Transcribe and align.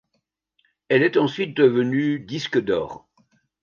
Elle 0.89 1.03
est 1.03 1.15
ensuite 1.15 1.55
devenue 1.55 2.19
disque 2.19 2.59
d'or. 2.59 3.07